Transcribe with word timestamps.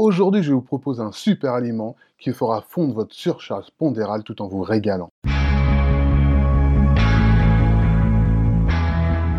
Aujourd'hui, 0.00 0.44
je 0.44 0.52
vous 0.52 0.62
propose 0.62 1.00
un 1.00 1.10
super 1.10 1.54
aliment 1.54 1.96
qui 2.20 2.32
fera 2.32 2.60
fondre 2.60 2.94
votre 2.94 3.12
surcharge 3.12 3.72
pondérale 3.72 4.22
tout 4.22 4.40
en 4.40 4.46
vous 4.46 4.62
régalant. 4.62 5.10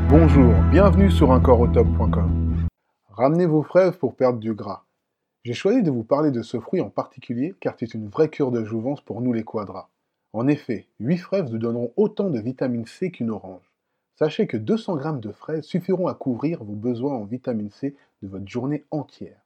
Bonjour, 0.10 0.54
bienvenue 0.70 1.12
sur 1.12 1.32
uncoreautop.com. 1.32 2.68
Ramenez 3.08 3.46
vos 3.46 3.64
fraises 3.64 3.96
pour 3.96 4.16
perdre 4.16 4.40
du 4.40 4.54
gras. 4.54 4.84
J'ai 5.46 5.54
choisi 5.54 5.82
de 5.82 5.92
vous 5.92 6.04
parler 6.04 6.30
de 6.30 6.42
ce 6.42 6.60
fruit 6.60 6.82
en 6.82 6.90
particulier 6.90 7.56
car 7.62 7.76
c'est 7.80 7.94
une 7.94 8.10
vraie 8.10 8.28
cure 8.28 8.52
de 8.52 8.66
jouvence 8.66 9.00
pour 9.00 9.22
nous 9.22 9.32
les 9.32 9.46
quadras. 9.46 9.88
En 10.34 10.46
effet, 10.50 10.88
8 11.00 11.18
fraises 11.20 11.50
nous 11.50 11.58
donneront 11.58 11.94
autant 11.96 12.30
de 12.30 12.40
vitamine 12.42 12.86
C 12.86 13.12
qu'une 13.12 13.32
orange. 13.32 13.72
Sachez 14.18 14.46
que 14.46 14.58
200 14.58 15.00
g 15.00 15.10
de 15.22 15.32
fraises 15.32 15.64
suffiront 15.64 16.08
à 16.08 16.16
couvrir 16.16 16.66
vos 16.66 16.76
besoins 16.76 17.14
en 17.14 17.24
vitamine 17.24 17.72
C 17.72 17.96
de 18.22 18.28
votre 18.28 18.50
journée 18.50 18.84
entière. 18.92 19.40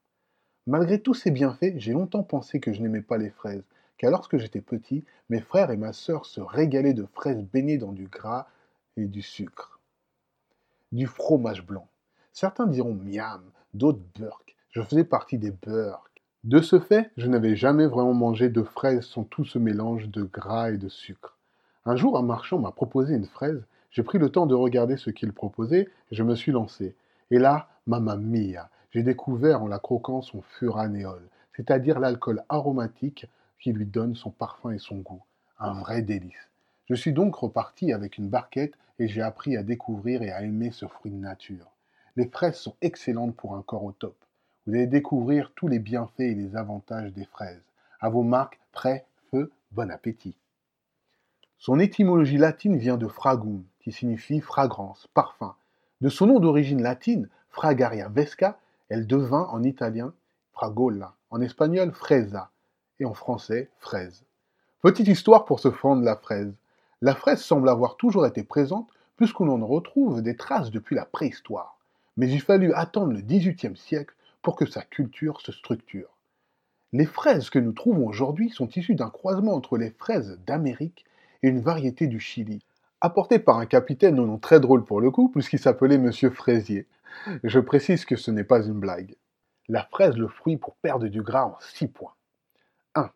Malgré 0.66 1.02
tous 1.02 1.14
ces 1.14 1.30
bienfaits, 1.30 1.74
j'ai 1.76 1.92
longtemps 1.92 2.24
pensé 2.24 2.62
que 2.62 2.72
je 2.72 2.82
n'aimais 2.82 3.02
pas 3.02 3.18
les 3.18 3.30
fraises, 3.30 3.66
car 3.98 4.12
lorsque 4.12 4.38
j'étais 4.38 4.62
petit, 4.62 5.04
mes 5.30 5.42
frères 5.42 5.72
et 5.72 5.78
ma 5.78 5.92
sœur 5.92 6.26
se 6.26 6.40
régalaient 6.40 6.94
de 6.94 7.06
fraises 7.06 7.44
baignées 7.44 7.78
dans 7.78 7.92
du 7.92 8.08
gras 8.08 8.48
et 8.96 9.06
du 9.06 9.22
sucre. 9.22 9.82
Du 10.94 11.06
fromage 11.06 11.66
blanc. 11.66 11.88
Certains 12.32 12.66
diront 12.66 12.94
miam, 12.94 13.44
d'autres 13.74 14.00
burk. 14.18 14.56
Je 14.70 14.82
faisais 14.82 15.04
partie 15.04 15.38
des 15.38 15.52
burk. 15.52 16.22
De 16.46 16.62
ce 16.62 16.80
fait, 16.80 17.12
je 17.18 17.28
n'avais 17.28 17.58
jamais 17.58 17.86
vraiment 17.86 18.14
mangé 18.14 18.50
de 18.50 18.64
fraises 18.64 19.06
sans 19.06 19.26
tout 19.26 19.44
ce 19.44 19.60
mélange 19.60 20.08
de 20.10 20.24
gras 20.24 20.72
et 20.72 20.78
de 20.78 20.88
sucre. 20.88 21.38
Un 21.86 21.98
jour, 21.98 22.18
un 22.18 22.24
marchand 22.24 22.60
m'a 22.60 22.72
proposé 22.72 23.16
une 23.16 23.26
fraise, 23.26 23.66
j'ai 23.92 24.04
pris 24.04 24.18
le 24.18 24.30
temps 24.30 24.46
de 24.46 24.56
regarder 24.56 24.96
ce 24.96 25.10
qu'il 25.10 25.34
proposait 25.34 25.90
et 26.12 26.16
je 26.16 26.24
me 26.24 26.36
suis 26.36 26.54
lancé. 26.54 26.96
Et 27.32 27.38
là, 27.38 27.68
mamma 27.86 28.16
mia, 28.16 28.70
j'ai 28.94 29.02
découvert 29.02 29.64
en 29.64 29.68
la 29.68 29.80
croquant 29.80 30.22
son 30.22 30.42
furanéol, 30.42 31.28
c'est-à-dire 31.56 32.00
l'alcool 32.00 32.44
aromatique 32.48 33.26
qui 33.60 33.74
lui 33.74 33.86
donne 33.86 34.16
son 34.16 34.30
parfum 34.30 34.72
et 34.72 34.78
son 34.78 34.98
goût. 34.98 35.24
Un 35.60 35.74
vrai 35.74 36.04
délice. 36.04 36.50
Je 36.86 36.94
suis 36.94 37.14
donc 37.14 37.36
reparti 37.36 37.92
avec 37.92 38.18
une 38.18 38.30
barquette 38.30 38.76
et 39.00 39.08
j'ai 39.08 39.22
appris 39.22 39.58
à 39.58 39.64
découvrir 39.64 40.22
et 40.22 40.32
à 40.32 40.44
aimer 40.44 40.70
ce 40.72 40.86
fruit 40.86 41.12
de 41.12 41.18
nature. 41.18 41.72
Les 42.16 42.28
fraises 42.28 42.58
sont 42.58 42.76
excellentes 42.82 43.36
pour 43.36 43.56
un 43.56 43.64
corps 43.64 43.84
au 43.84 43.94
top. 43.94 44.16
Vous 44.68 44.74
allez 44.74 44.86
découvrir 44.86 45.52
tous 45.56 45.68
les 45.68 45.80
bienfaits 45.80 46.20
et 46.20 46.36
les 46.36 46.56
avantages 46.56 47.14
des 47.14 47.26
fraises. 47.26 47.64
À 48.00 48.10
vos 48.10 48.24
marques, 48.24 48.60
prêt, 48.72 49.06
feu, 49.32 49.52
bon 49.72 49.90
appétit. 49.90 50.36
Son 51.58 51.80
étymologie 51.80 52.38
latine 52.38 52.78
vient 52.78 52.98
de 52.98 53.08
fragum, 53.08 53.64
qui 53.80 53.92
signifie 53.92 54.42
fragrance, 54.42 55.08
parfum. 55.14 55.56
De 56.02 56.10
son 56.10 56.28
nom 56.28 56.40
d'origine 56.40 56.82
latine, 56.82 57.30
Fragaria 57.50 58.10
vesca, 58.10 58.58
elle 58.90 59.08
devint 59.08 59.48
en 59.52 59.64
italien 59.64 60.14
fragola, 60.52 61.16
en 61.30 61.42
espagnol 61.42 61.92
fresa 61.92 62.52
et 63.00 63.06
en 63.06 63.14
français 63.14 63.70
fraise. 63.80 64.24
Petite 64.82 65.08
histoire 65.08 65.46
pour 65.46 65.60
se 65.60 65.72
fendre 65.72 66.04
la 66.04 66.16
fraise. 66.16 66.54
La 67.02 67.16
fraise 67.16 67.42
semble 67.42 67.70
avoir 67.70 67.98
toujours 67.98 68.26
été 68.26 68.44
présente 68.44 68.90
puisqu'on 69.18 69.50
en 69.50 69.66
retrouve 69.66 70.22
des 70.22 70.36
traces 70.36 70.72
depuis 70.72 70.96
la 70.96 71.06
préhistoire. 71.06 71.78
Mais 72.18 72.30
il 72.30 72.42
fallut 72.42 72.74
attendre 72.74 73.14
le 73.14 73.22
XVIIIe 73.22 73.78
siècle 73.78 74.16
pour 74.42 74.56
que 74.56 74.66
sa 74.66 74.82
culture 74.82 75.42
se 75.42 75.52
structure. 75.52 76.10
Les 76.92 77.06
fraises 77.06 77.50
que 77.50 77.60
nous 77.60 77.72
trouvons 77.72 78.08
aujourd'hui 78.08 78.50
sont 78.50 78.70
issues 78.70 78.96
d'un 78.96 79.10
croisement 79.10 79.54
entre 79.54 79.78
les 79.78 79.90
fraises 79.90 80.40
d'Amérique 80.46 81.06
et 81.42 81.48
une 81.48 81.62
variété 81.62 82.06
du 82.06 82.20
Chili, 82.20 82.64
apportée 83.02 83.40
par 83.40 83.58
un 83.58 83.66
capitaine 83.66 84.20
au 84.20 84.28
nom 84.28 84.38
très 84.38 84.60
drôle 84.60 84.86
pour 84.86 85.02
le 85.02 85.10
coup, 85.10 85.30
puisqu'il 85.30 85.60
s'appelait 85.60 85.98
Monsieur 85.98 86.30
Fraisier. 86.30 86.86
Je 87.44 87.60
précise 87.60 88.06
que 88.06 88.16
ce 88.16 88.32
n'est 88.32 88.44
pas 88.44 88.64
une 88.66 88.80
blague. 88.80 89.16
La 89.70 89.84
fraise, 89.84 90.18
le 90.18 90.28
fruit 90.28 90.58
pour 90.58 90.76
perdre 90.76 91.08
du 91.08 91.22
gras 91.22 91.46
en 91.46 91.58
6 91.60 91.88
points. 91.88 92.16
1. 92.96 93.12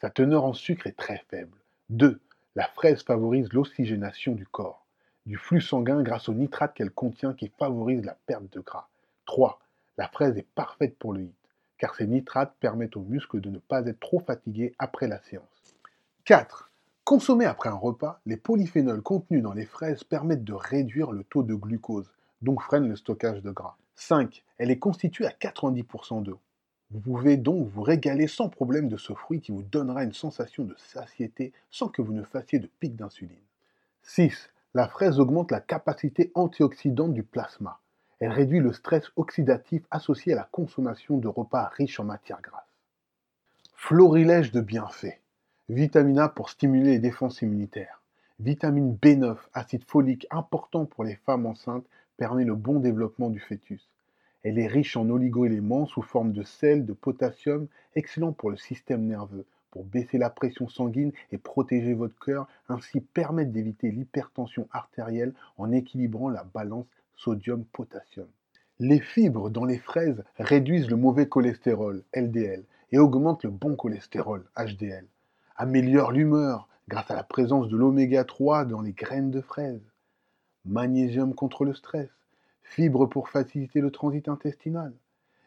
Sa 0.00 0.10
teneur 0.10 0.44
en 0.44 0.54
sucre 0.54 0.86
est 0.86 0.96
très 0.96 1.22
faible. 1.28 1.58
2. 1.90 2.20
La 2.56 2.66
fraise 2.68 3.02
favorise 3.02 3.52
l'oxygénation 3.52 4.32
du 4.32 4.46
corps, 4.46 4.86
du 5.26 5.36
flux 5.36 5.60
sanguin 5.60 6.02
grâce 6.02 6.28
au 6.28 6.34
nitrate 6.34 6.74
qu'elle 6.74 6.90
contient 6.90 7.34
qui 7.34 7.48
favorise 7.58 8.04
la 8.04 8.16
perte 8.26 8.50
de 8.52 8.60
gras. 8.60 8.88
3. 9.26 9.60
La 9.98 10.08
fraise 10.08 10.36
est 10.38 10.46
parfaite 10.54 10.98
pour 10.98 11.12
le 11.12 11.22
HIT, 11.22 11.34
car 11.78 11.94
ces 11.94 12.06
nitrates 12.06 12.56
permettent 12.60 12.96
aux 12.96 13.02
muscles 13.02 13.40
de 13.40 13.50
ne 13.50 13.58
pas 13.58 13.86
être 13.86 14.00
trop 14.00 14.20
fatigués 14.20 14.74
après 14.78 15.06
la 15.06 15.20
séance. 15.20 15.76
4. 16.24 16.70
Consommés 17.04 17.44
après 17.44 17.68
un 17.68 17.74
repas, 17.74 18.20
les 18.24 18.36
polyphénols 18.36 19.02
contenus 19.02 19.42
dans 19.42 19.52
les 19.52 19.66
fraises 19.66 20.04
permettent 20.04 20.44
de 20.44 20.52
réduire 20.52 21.12
le 21.12 21.24
taux 21.24 21.42
de 21.42 21.54
glucose, 21.54 22.10
donc 22.42 22.62
freinent 22.62 22.88
le 22.88 22.96
stockage 22.96 23.42
de 23.42 23.50
gras. 23.50 23.76
5. 23.96 24.44
Elle 24.58 24.70
est 24.70 24.78
constituée 24.78 25.26
à 25.26 25.30
90% 25.30 26.22
d'eau. 26.22 26.40
Vous 26.90 27.00
pouvez 27.00 27.36
donc 27.36 27.68
vous 27.68 27.82
régaler 27.82 28.26
sans 28.26 28.48
problème 28.48 28.88
de 28.88 28.96
ce 28.96 29.12
fruit 29.12 29.40
qui 29.40 29.52
vous 29.52 29.62
donnera 29.62 30.02
une 30.02 30.12
sensation 30.12 30.64
de 30.64 30.74
satiété 30.76 31.52
sans 31.70 31.88
que 31.88 32.02
vous 32.02 32.12
ne 32.12 32.24
fassiez 32.24 32.58
de 32.58 32.68
pic 32.80 32.96
d'insuline. 32.96 33.36
6. 34.02 34.50
La 34.74 34.88
fraise 34.88 35.20
augmente 35.20 35.50
la 35.50 35.60
capacité 35.60 36.32
antioxydante 36.34 37.14
du 37.14 37.22
plasma. 37.22 37.78
Elle 38.18 38.32
réduit 38.32 38.60
le 38.60 38.72
stress 38.72 39.04
oxydatif 39.16 39.82
associé 39.90 40.32
à 40.32 40.36
la 40.36 40.48
consommation 40.50 41.16
de 41.18 41.28
repas 41.28 41.70
riches 41.76 42.00
en 42.00 42.04
matières 42.04 42.42
grasses. 42.42 42.64
Florilège 43.76 44.52
de 44.52 44.60
bienfaits. 44.60 45.20
Vitamine 45.68 46.18
A 46.18 46.28
pour 46.28 46.50
stimuler 46.50 46.92
les 46.92 46.98
défenses 46.98 47.42
immunitaires. 47.42 47.99
Vitamine 48.42 48.96
B9, 48.96 49.36
acide 49.52 49.84
folique 49.84 50.26
important 50.30 50.86
pour 50.86 51.04
les 51.04 51.16
femmes 51.26 51.44
enceintes, 51.44 51.84
permet 52.16 52.46
le 52.46 52.54
bon 52.54 52.80
développement 52.80 53.28
du 53.28 53.38
fœtus. 53.38 53.86
Elle 54.42 54.58
est 54.58 54.66
riche 54.66 54.96
en 54.96 55.10
oligoéléments 55.10 55.84
sous 55.84 56.00
forme 56.00 56.32
de 56.32 56.42
sel, 56.42 56.86
de 56.86 56.94
potassium, 56.94 57.66
excellent 57.96 58.32
pour 58.32 58.50
le 58.50 58.56
système 58.56 59.04
nerveux, 59.04 59.44
pour 59.70 59.84
baisser 59.84 60.16
la 60.16 60.30
pression 60.30 60.70
sanguine 60.70 61.12
et 61.32 61.36
protéger 61.36 61.92
votre 61.92 62.18
cœur, 62.18 62.48
ainsi 62.70 63.00
permettre 63.00 63.52
d'éviter 63.52 63.90
l'hypertension 63.90 64.68
artérielle 64.72 65.34
en 65.58 65.70
équilibrant 65.70 66.30
la 66.30 66.44
balance 66.44 66.86
sodium-potassium. 67.16 68.28
Les 68.78 69.00
fibres 69.00 69.50
dans 69.50 69.66
les 69.66 69.78
fraises 69.78 70.24
réduisent 70.38 70.88
le 70.88 70.96
mauvais 70.96 71.28
cholestérol, 71.28 72.04
LDL, 72.14 72.64
et 72.90 72.98
augmentent 72.98 73.44
le 73.44 73.50
bon 73.50 73.76
cholestérol, 73.76 74.46
HDL. 74.56 75.04
Améliorent 75.56 76.12
l'humeur 76.12 76.69
grâce 76.90 77.08
à 77.08 77.14
la 77.14 77.22
présence 77.22 77.68
de 77.68 77.76
l'oméga 77.76 78.24
3 78.24 78.64
dans 78.64 78.80
les 78.80 78.92
graines 78.92 79.30
de 79.30 79.40
fraises. 79.40 79.92
Magnésium 80.64 81.36
contre 81.36 81.64
le 81.64 81.72
stress. 81.72 82.10
Fibres 82.64 83.06
pour 83.06 83.28
faciliter 83.28 83.80
le 83.80 83.92
transit 83.92 84.28
intestinal. 84.28 84.92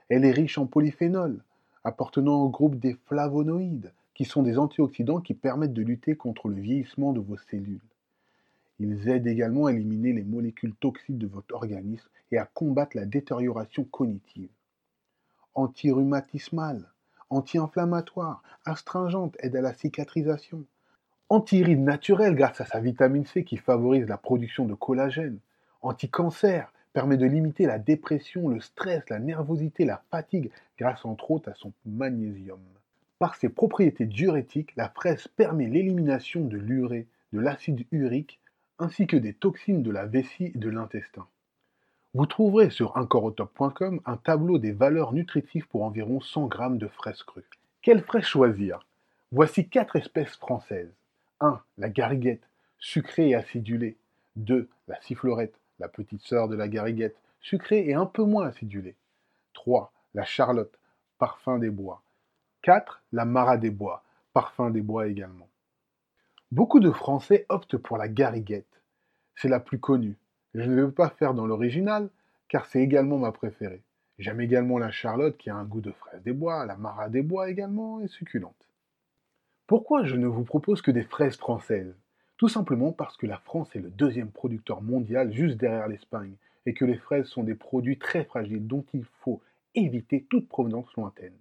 Elle 0.08 0.24
est 0.24 0.32
riche 0.32 0.58
en 0.58 0.68
polyphénols, 0.68 1.44
appartenant 1.84 2.44
au 2.44 2.50
groupe 2.50 2.80
des 2.80 2.94
flavonoïdes, 3.08 3.92
qui 4.14 4.24
sont 4.24 4.42
des 4.42 4.58
antioxydants 4.58 5.20
qui 5.20 5.34
permettent 5.34 5.74
de 5.74 5.82
lutter 5.82 6.16
contre 6.16 6.48
le 6.48 6.56
vieillissement 6.56 7.12
de 7.12 7.20
vos 7.20 7.36
cellules. 7.36 7.82
Ils 8.80 9.09
aident 9.09 9.28
également 9.28 9.66
à 9.66 9.74
éliminer 9.74 10.14
les 10.14 10.24
molécules 10.24 10.76
toxiques 10.76 11.18
de 11.18 11.28
votre 11.28 11.53
organisme 11.53 12.08
et 12.32 12.38
à 12.38 12.46
combattre 12.46 12.96
la 12.96 13.06
détérioration 13.06 13.84
cognitive. 13.84 14.50
Antirhumatismale, 15.56 16.90
anti-inflammatoire, 17.30 18.42
astringente, 18.64 19.36
aide 19.40 19.58
à 19.58 19.62
la 19.62 19.74
cicatrisation. 19.74 20.64
Antiride 21.29 21.79
naturel 21.79 22.35
grâce 22.35 22.61
à 22.61 22.66
sa 22.66 22.79
vitamine 22.79 23.25
C 23.25 23.44
qui 23.44 23.57
favorise 23.57 24.07
la 24.07 24.17
production 24.17 24.66
de 24.66 24.73
collagène. 24.73 25.39
Anti-cancer, 25.81 26.72
permet 26.94 27.17
de 27.17 27.25
limiter 27.25 27.66
la 27.66 27.79
dépression, 27.79 28.47
le 28.47 28.61
stress, 28.61 29.03
la 29.09 29.19
nervosité, 29.19 29.84
la 29.84 30.03
fatigue 30.11 30.51
grâce 30.78 31.03
entre 31.06 31.31
autres 31.31 31.50
à 31.50 31.56
son 31.56 31.73
magnésium. 31.85 32.59
Par 33.19 33.35
ses 33.35 33.50
propriétés 33.50 34.06
diurétiques, 34.06 34.75
la 34.75 34.89
fraise 34.89 35.28
permet 35.28 35.67
l'élimination 35.67 36.45
de 36.45 36.57
l'urée, 36.57 37.07
de 37.34 37.40
l'acide 37.40 37.85
urique 37.91 38.40
ainsi 38.79 39.07
que 39.07 39.17
des 39.17 39.34
toxines 39.34 39.84
de 39.84 39.91
la 39.91 40.05
vessie 40.05 40.51
et 40.53 40.57
de 40.57 40.69
l'intestin. 40.69 41.25
Vous 42.13 42.25
trouverez 42.28 42.69
sur 42.69 42.95
uncoreautop.com 42.97 44.01
un 44.05 44.17
tableau 44.17 44.59
des 44.59 44.72
valeurs 44.72 45.13
nutritives 45.13 45.67
pour 45.67 45.84
environ 45.84 46.22
100 46.22 46.50
g 46.51 46.78
de 46.78 46.88
fraises 46.88 47.23
crues. 47.23 47.44
Quelle 47.81 48.03
fraise 48.03 48.23
choisir? 48.23 48.85
Voici 49.31 49.67
quatre 49.67 49.96
espèces 49.96 50.35
françaises. 50.35 50.93
1. 51.43 51.61
La 51.78 51.90
gariguette, 51.90 52.47
sucrée 52.79 53.29
et 53.29 53.35
acidulée. 53.35 53.97
2. 54.37 54.69
La 54.87 55.01
sifflorette, 55.01 55.59
la 55.78 55.90
petite 55.90 56.22
sœur 56.22 56.47
de 56.47 56.55
la 56.55 56.69
gariguette, 56.69 57.17
sucrée 57.41 57.85
et 57.85 57.93
un 57.93 58.05
peu 58.05 58.23
moins 58.23 58.47
acidulée. 58.47 58.95
3. 59.51 59.91
La 60.13 60.23
charlotte, 60.23 60.79
parfum 61.17 61.59
des 61.59 61.69
bois. 61.69 62.01
4. 62.61 63.03
La 63.11 63.25
mara 63.25 63.57
des 63.57 63.72
bois, 63.72 64.03
parfum 64.31 64.69
des 64.69 64.81
bois 64.81 65.07
également. 65.07 65.49
Beaucoup 66.51 66.79
de 66.79 66.91
Français 66.91 67.45
optent 67.49 67.78
pour 67.78 67.97
la 67.97 68.07
gariguette. 68.07 68.81
C'est 69.35 69.49
la 69.49 69.59
plus 69.59 69.79
connue. 69.79 70.17
Je 70.53 70.61
ne 70.61 70.81
vais 70.81 70.91
pas 70.91 71.09
faire 71.09 71.34
dans 71.34 71.45
l'original, 71.45 72.09
car 72.47 72.67
c'est 72.67 72.79
également 72.79 73.17
ma 73.17 73.34
préférée. 73.34 73.84
J'aime 74.17 74.40
également 74.40 74.78
la 74.78 74.91
charlotte 74.91 75.35
qui 75.35 75.49
a 75.49 75.55
un 75.55 75.66
goût 75.66 75.81
de 75.81 75.91
fraise 75.91 76.23
des 76.23 76.31
bois, 76.31 76.66
la 76.66 76.78
mara 76.78 77.09
des 77.09 77.22
bois 77.22 77.49
également 77.49 77.99
est 77.99 78.07
succulente. 78.07 78.69
Pourquoi 79.66 80.04
je 80.04 80.18
ne 80.18 80.28
vous 80.28 80.44
propose 80.44 80.82
que 80.82 80.92
des 80.92 81.04
fraises 81.04 81.38
françaises? 81.38 81.96
Tout 82.36 82.50
simplement 82.50 82.92
parce 82.92 83.16
que 83.16 83.26
la 83.26 83.38
France 83.38 83.74
est 83.78 83.80
le 83.80 83.90
deuxième 83.90 84.30
producteur 84.30 84.82
mondial 84.82 85.32
juste 85.32 85.56
derrière 85.56 85.88
l'Espagne 85.88 86.36
et 86.66 86.74
que 86.74 86.84
les 86.84 86.98
fraises 86.98 87.28
sont 87.28 87.44
des 87.44 87.56
produits 87.56 87.98
très 87.98 88.26
fragiles 88.26 88.68
dont 88.68 88.84
il 88.94 89.06
faut 89.22 89.42
éviter 89.74 90.26
toute 90.30 90.50
provenance 90.50 90.94
lointaine. 90.98 91.38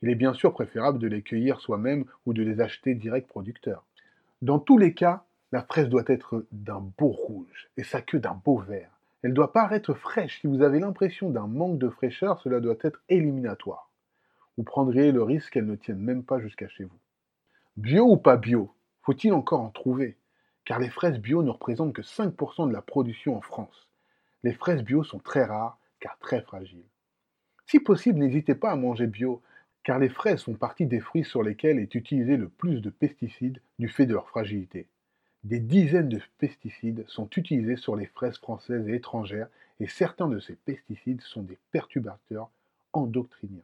Il 0.00 0.08
est 0.08 0.14
bien 0.14 0.32
sûr 0.32 0.54
préférable 0.54 0.98
de 0.98 1.06
les 1.06 1.20
cueillir 1.20 1.60
soi-même 1.60 2.06
ou 2.24 2.32
de 2.32 2.42
les 2.42 2.62
acheter 2.62 2.94
direct 2.94 3.28
producteur. 3.28 3.84
Dans 4.40 4.58
tous 4.58 4.78
les 4.78 4.94
cas, 4.94 5.24
la 5.52 5.62
fraise 5.62 5.90
doit 5.90 6.04
être 6.06 6.46
d'un 6.52 6.80
beau 6.96 7.08
rouge 7.08 7.68
et 7.76 7.84
sa 7.84 8.00
queue 8.00 8.20
d'un 8.20 8.40
beau 8.42 8.56
vert. 8.56 8.90
Elle 9.22 9.34
doit 9.34 9.52
paraître 9.52 9.92
fraîche. 9.92 10.40
Si 10.40 10.46
vous 10.46 10.62
avez 10.62 10.80
l'impression 10.80 11.28
d'un 11.28 11.46
manque 11.46 11.78
de 11.78 11.90
fraîcheur, 11.90 12.40
cela 12.40 12.60
doit 12.60 12.78
être 12.80 13.02
éliminatoire. 13.10 13.90
Vous 14.56 14.64
prendriez 14.64 15.12
le 15.12 15.22
risque 15.22 15.52
qu'elle 15.52 15.66
ne 15.66 15.76
tienne 15.76 15.98
même 15.98 16.24
pas 16.24 16.40
jusqu'à 16.40 16.68
chez 16.68 16.84
vous. 16.84 16.98
Bio 17.76 18.06
ou 18.10 18.16
pas 18.16 18.38
bio 18.38 18.74
Faut-il 19.02 19.34
encore 19.34 19.60
en 19.60 19.68
trouver? 19.68 20.16
Car 20.64 20.78
les 20.78 20.88
fraises 20.88 21.18
bio 21.18 21.42
ne 21.42 21.50
représentent 21.50 21.92
que 21.92 22.00
5% 22.00 22.68
de 22.68 22.72
la 22.72 22.80
production 22.80 23.36
en 23.36 23.42
France. 23.42 23.90
Les 24.44 24.54
fraises 24.54 24.82
bio 24.82 25.04
sont 25.04 25.18
très 25.18 25.44
rares 25.44 25.78
car 26.00 26.18
très 26.18 26.40
fragiles. 26.40 26.88
Si 27.66 27.78
possible, 27.78 28.18
n'hésitez 28.18 28.54
pas 28.54 28.70
à 28.70 28.76
manger 28.76 29.06
bio, 29.06 29.42
car 29.84 29.98
les 29.98 30.08
fraises 30.08 30.42
font 30.42 30.54
partie 30.54 30.86
des 30.86 31.00
fruits 31.00 31.26
sur 31.26 31.42
lesquels 31.42 31.78
est 31.78 31.94
utilisé 31.94 32.38
le 32.38 32.48
plus 32.48 32.80
de 32.80 32.88
pesticides 32.88 33.60
du 33.78 33.90
fait 33.90 34.06
de 34.06 34.14
leur 34.14 34.30
fragilité. 34.30 34.86
Des 35.44 35.60
dizaines 35.60 36.08
de 36.08 36.22
pesticides 36.38 37.04
sont 37.08 37.28
utilisés 37.36 37.76
sur 37.76 37.94
les 37.94 38.06
fraises 38.06 38.38
françaises 38.38 38.88
et 38.88 38.94
étrangères 38.94 39.48
et 39.80 39.86
certains 39.86 40.28
de 40.28 40.40
ces 40.40 40.54
pesticides 40.54 41.20
sont 41.20 41.42
des 41.42 41.58
perturbateurs 41.72 42.48
endocriniens. 42.94 43.60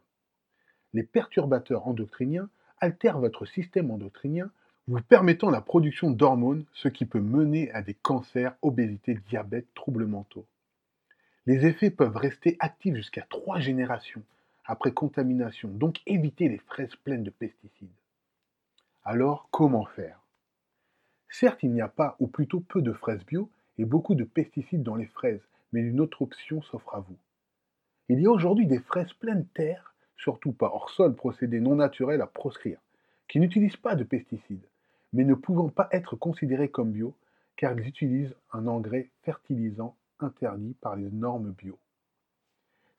Les 0.93 1.03
perturbateurs 1.03 1.89
endocriniens 1.89 2.51
altèrent 2.83 3.21
votre 3.21 3.47
système 3.47 3.93
endocrinien, 3.93 4.51
vous 4.89 5.01
permettant 5.01 5.51
la 5.51 5.61
production 5.61 6.11
d'hormones, 6.11 6.65
ce 6.73 6.89
qui 6.89 7.07
peut 7.07 7.21
mener 7.21 7.71
à 7.71 7.81
des 7.81 7.95
cancers, 7.95 8.57
obésité, 8.61 9.15
diabète, 9.29 9.73
troubles 9.75 10.07
mentaux. 10.07 10.47
Les 11.47 11.65
effets 11.65 11.91
peuvent 11.91 12.17
rester 12.17 12.57
actifs 12.59 12.97
jusqu'à 12.97 13.25
trois 13.31 13.61
générations 13.61 14.23
après 14.65 14.93
contamination, 14.93 15.69
donc 15.69 16.01
évitez 16.07 16.49
les 16.49 16.59
fraises 16.59 16.97
pleines 16.97 17.23
de 17.23 17.31
pesticides. 17.31 17.89
Alors, 19.05 19.49
comment 19.53 19.87
faire? 19.87 20.21
Certes, 21.29 21.63
il 21.63 21.71
n'y 21.71 21.81
a 21.81 21.89
pas, 21.89 22.17
ou 22.19 22.27
plutôt 22.27 22.61
peu 22.61 22.83
de 22.83 22.93
fraises 22.93 23.25
bio 23.25 23.49
et 23.79 23.85
beaucoup 23.85 24.17
de 24.17 24.25
pesticides 24.25 24.83
dans 24.83 24.97
les 24.97 25.07
fraises, 25.07 25.47
mais 25.73 25.81
une 25.81 26.01
autre 26.01 26.23
option 26.23 26.63
s'offre 26.63 26.95
à 26.97 27.01
vous. 27.01 27.17
Il 28.09 28.21
y 28.21 28.27
a 28.27 28.31
aujourd'hui 28.31 28.67
des 28.67 28.81
fraises 28.81 29.13
pleines 29.15 29.47
terre, 29.55 29.92
surtout 30.23 30.53
pas 30.53 30.71
hors 30.73 30.91
sol, 30.91 31.15
procédé 31.15 31.61
non 31.61 31.75
naturel 31.75 32.21
à 32.21 32.27
proscrire, 32.27 32.79
qui 33.29 33.41
n'utilisent 33.41 33.77
pas 33.77 33.97
de 33.97 34.05
pesticides, 34.05 34.69
mais 35.13 35.25
ne 35.25 35.35
pouvant 35.35 35.69
pas 35.69 35.89
être 35.91 36.15
considérées 36.17 36.71
comme 36.71 36.93
bio, 36.93 37.15
car 37.57 37.73
ils 37.73 37.87
utilisent 37.87 38.35
un 38.53 38.67
engrais 38.67 39.11
fertilisant 39.23 39.97
interdit 40.21 40.75
par 40.81 40.97
les 40.97 41.11
normes 41.11 41.51
bio. 41.51 41.79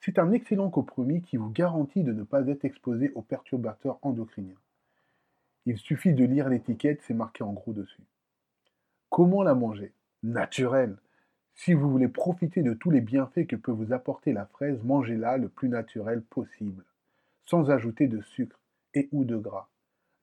C'est 0.02 0.20
un 0.20 0.34
excellent 0.34 0.70
compromis 0.70 1.22
qui 1.22 1.38
vous 1.38 1.50
garantit 1.50 2.04
de 2.04 2.12
ne 2.12 2.24
pas 2.24 2.46
être 2.48 2.66
exposé 2.66 3.12
aux 3.16 3.22
perturbateurs 3.22 4.00
endocriniens. 4.02 4.60
Il 5.66 5.78
suffit 5.78 6.14
de 6.14 6.26
lire 6.26 6.50
l'étiquette, 6.50 7.02
c'est 7.04 7.14
marqué 7.14 7.42
en 7.42 7.54
gros 7.54 7.72
dessus. 7.72 8.04
Comment 9.10 9.44
la 9.44 9.56
manger? 9.56 9.94
Naturelle. 10.24 10.98
Si 11.54 11.74
vous 11.74 11.90
voulez 11.90 12.10
profiter 12.10 12.64
de 12.64 12.74
tous 12.74 12.90
les 12.90 13.00
bienfaits 13.00 13.48
que 13.48 13.56
peut 13.56 13.72
vous 13.72 13.94
apporter 13.94 14.34
la 14.34 14.46
fraise, 14.46 14.84
mangez-la 14.84 15.38
le 15.38 15.48
plus 15.48 15.70
naturel 15.70 16.22
possible, 16.22 16.84
sans 17.46 17.72
ajouter 17.72 18.08
de 18.08 18.22
sucre 18.22 18.60
et 18.94 19.10
ou 19.12 19.26
de 19.26 19.38
gras. 19.38 19.70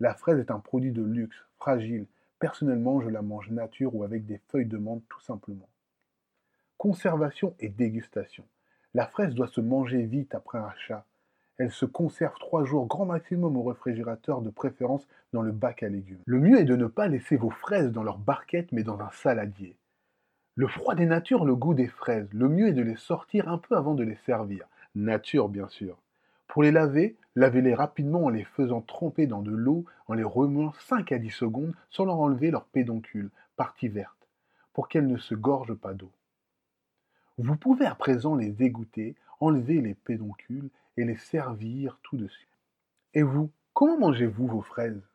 La 0.01 0.15
fraise 0.15 0.39
est 0.39 0.51
un 0.51 0.61
produit 0.61 0.93
de 0.93 1.03
luxe, 1.03 1.37
fragile. 1.57 2.07
Personnellement, 2.39 3.01
je 3.01 3.11
la 3.11 3.23
mange 3.23 3.51
nature 3.51 3.95
ou 3.95 4.05
avec 4.05 4.25
des 4.25 4.41
feuilles 4.49 4.67
de 4.67 4.79
menthe 4.79 5.05
tout 5.09 5.21
simplement. 5.21 5.69
Conservation 6.79 7.55
et 7.61 7.69
dégustation. 7.69 8.45
La 8.95 9.07
fraise 9.07 9.35
doit 9.35 9.49
se 9.49 9.61
manger 9.61 10.03
vite 10.03 10.35
après 10.35 10.59
un 10.59 10.65
achat. 10.65 11.05
Elle 11.59 11.71
se 11.71 11.85
conserve 11.85 12.39
trois 12.41 12.65
jours 12.65 12.87
grand 12.87 13.05
maximum 13.05 13.59
au 13.59 13.63
réfrigérateur, 13.63 14.41
de 14.41 14.49
préférence 14.49 15.07
dans 15.35 15.43
le 15.43 15.53
bac 15.53 15.83
à 15.83 15.91
légumes. 15.91 16.23
Le 16.25 16.41
mieux 16.41 16.59
est 16.59 16.65
de 16.65 16.77
ne 16.77 16.87
pas 16.87 17.07
laisser 17.07 17.37
vos 17.37 17.51
fraises 17.51 17.93
dans 17.93 18.03
leur 18.03 18.17
barquette, 18.17 18.73
mais 18.73 18.83
dans 18.83 18.99
un 19.01 19.11
saladier. 19.11 19.77
Le 20.55 20.67
froid 20.67 20.95
des 20.95 21.05
natures, 21.05 21.45
le 21.45 21.55
goût 21.55 21.75
des 21.75 21.89
fraises. 21.89 22.33
Le 22.33 22.49
mieux 22.49 22.69
est 22.69 22.73
de 22.73 22.83
les 22.83 22.97
sortir 22.97 23.49
un 23.49 23.59
peu 23.59 23.77
avant 23.77 23.95
de 23.95 24.03
les 24.03 24.17
servir. 24.25 24.67
Nature, 24.95 25.51
bien 25.51 25.69
sûr. 25.69 25.99
Pour 26.51 26.65
les 26.65 26.73
laver, 26.73 27.17
lavez-les 27.37 27.77
rapidement 27.77 28.25
en 28.25 28.29
les 28.29 28.43
faisant 28.43 28.81
tremper 28.81 29.29
dans 29.29 29.41
de 29.41 29.53
l'eau, 29.53 29.85
en 30.09 30.15
les 30.15 30.25
remuant 30.25 30.73
5 30.73 31.13
à 31.13 31.19
10 31.19 31.31
secondes 31.31 31.77
sans 31.91 32.05
leur 32.05 32.19
enlever 32.19 32.51
leur 32.51 32.65
pédoncule, 32.65 33.31
partie 33.55 33.87
verte, 33.87 34.29
pour 34.73 34.89
qu'elles 34.89 35.07
ne 35.07 35.17
se 35.17 35.37
gorgent 35.37 35.77
pas 35.77 35.95
d'eau. 35.95 36.11
Vous 37.39 37.55
pouvez 37.55 37.87
à 37.87 37.95
présent 37.95 38.35
les 38.35 38.65
égoutter, 38.65 39.15
enlever 39.39 39.81
les 39.81 39.95
pédoncules 39.95 40.71
et 40.97 41.05
les 41.05 41.17
servir 41.17 42.01
tout 42.03 42.17
de 42.17 42.27
suite. 42.27 42.49
Et 43.15 43.23
vous, 43.23 43.53
comment 43.73 43.99
mangez-vous 44.01 44.49
vos 44.49 44.63
fraises? 44.63 45.07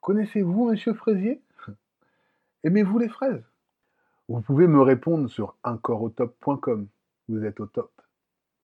Connaissez-vous 0.00 0.70
Monsieur 0.70 0.94
Fraisier? 0.94 1.40
Aimez-vous 2.64 2.98
les 2.98 3.08
fraises? 3.08 3.44
Vous 4.26 4.40
pouvez 4.40 4.66
me 4.66 4.82
répondre 4.82 5.30
sur 5.30 5.54
uncoreautop.com. 5.62 6.88
Vous 7.28 7.44
êtes 7.44 7.60
au 7.60 7.66
top. 7.66 8.01